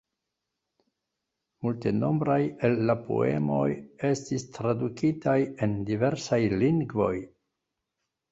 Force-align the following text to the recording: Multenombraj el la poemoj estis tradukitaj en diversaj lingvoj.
Multenombraj 1.65 2.37
el 2.69 2.77
la 2.91 2.95
poemoj 3.09 3.67
estis 4.09 4.47
tradukitaj 4.57 5.37
en 5.67 5.75
diversaj 5.91 6.41
lingvoj. 6.65 7.13